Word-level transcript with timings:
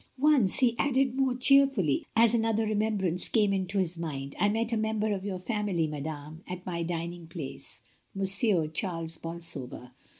Once," 0.17 0.57
he 0.61 0.75
added 0.79 1.13
more 1.15 1.35
cheerfully, 1.35 2.03
as 2.15 2.33
another 2.33 2.65
remembrance 2.65 3.27
came 3.27 3.53
into 3.53 3.77
his 3.77 3.99
mind, 3.99 4.35
"I 4.39 4.49
met 4.49 4.73
a 4.73 4.75
member 4.77 5.13
of 5.13 5.23
your 5.25 5.37
family, 5.37 5.85
madame, 5.85 6.41
at 6.47 6.65
my 6.65 6.81
dining 6.81 7.27
place, 7.27 7.83
Monsieur 8.15 8.65
Charles 8.65 9.17
Bolsover. 9.17 9.91